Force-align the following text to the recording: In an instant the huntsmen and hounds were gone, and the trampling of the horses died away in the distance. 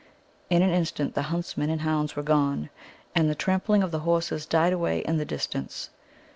In 0.49 0.63
an 0.63 0.71
instant 0.71 1.13
the 1.13 1.21
huntsmen 1.29 1.69
and 1.69 1.81
hounds 1.81 2.15
were 2.15 2.23
gone, 2.23 2.71
and 3.13 3.29
the 3.29 3.35
trampling 3.35 3.83
of 3.83 3.91
the 3.91 3.99
horses 3.99 4.47
died 4.47 4.73
away 4.73 5.01
in 5.01 5.17
the 5.19 5.25
distance. 5.25 5.91